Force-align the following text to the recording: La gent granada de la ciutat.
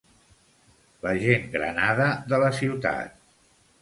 La 1.03 1.11
gent 1.25 1.45
granada 1.57 2.07
de 2.33 2.41
la 2.45 2.51
ciutat. 2.63 3.21